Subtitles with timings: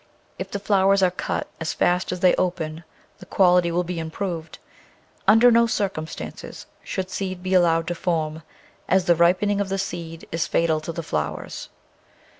[0.39, 2.83] If the flowers are cut as fast as they open
[3.19, 4.57] the quality will be improved.
[5.27, 8.41] Under no circumstances should seed be allowed to form,
[8.89, 11.69] as the ripening of the seed is fatal to the flowers.